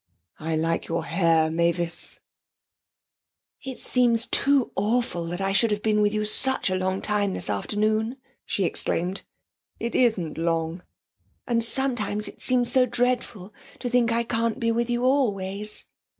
'I 0.39 0.55
like 0.55 0.87
your 0.87 1.05
hair, 1.05 1.51
Mavis.' 1.51 2.21
'It 3.61 3.77
seems 3.77 4.25
too 4.25 4.71
awful 4.75 5.31
I 5.39 5.51
should 5.51 5.69
have 5.69 5.83
been 5.83 6.01
with 6.01 6.11
you 6.11 6.25
such 6.25 6.71
a 6.71 6.75
long 6.75 7.03
time 7.03 7.35
this 7.35 7.51
afternoon,' 7.51 8.17
she 8.43 8.63
exclaimed. 8.63 9.21
'It 9.79 9.93
isn't 9.93 10.39
long.' 10.39 10.81
'And 11.45 11.63
sometimes 11.63 12.27
it 12.27 12.41
seems 12.41 12.71
so 12.71 12.87
dreadful 12.87 13.53
to 13.77 13.89
think 13.91 14.11
I 14.11 14.23
can't 14.23 14.59
be 14.59 14.71
with 14.71 14.89
you 14.89 15.05
always.' 15.05 15.85